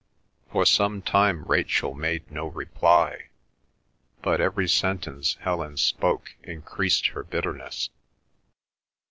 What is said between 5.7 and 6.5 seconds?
spoke